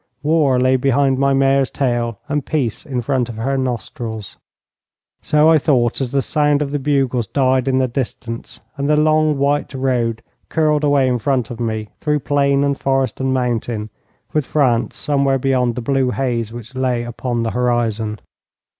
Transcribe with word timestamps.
War 0.23 0.59
lay 0.59 0.77
behind 0.77 1.19
my 1.19 1.31
mare's 1.31 1.69
tail 1.69 2.17
and 2.27 2.43
peace 2.43 2.87
in 2.87 3.03
front 3.03 3.29
of 3.29 3.35
her 3.35 3.55
nostrils. 3.55 4.37
So 5.21 5.47
I 5.47 5.59
thought, 5.59 6.01
as 6.01 6.09
the 6.11 6.23
sound 6.23 6.63
of 6.63 6.71
the 6.71 6.79
bugles 6.79 7.27
died 7.27 7.67
in 7.67 7.77
the 7.77 7.87
distance, 7.87 8.61
and 8.77 8.89
the 8.89 8.97
long, 8.99 9.37
white 9.37 9.71
road 9.75 10.23
curled 10.49 10.83
away 10.83 11.07
in 11.07 11.19
front 11.19 11.51
of 11.51 11.59
me 11.59 11.89
through 11.99 12.21
plain 12.21 12.63
and 12.63 12.75
forest 12.75 13.19
and 13.19 13.31
mountain, 13.31 13.91
with 14.33 14.47
France 14.47 14.97
somewhere 14.97 15.37
beyond 15.37 15.75
the 15.75 15.81
blue 15.81 16.09
haze 16.09 16.51
which 16.51 16.73
lay 16.73 17.03
upon 17.03 17.43
the 17.43 17.51
horizon. 17.51 18.19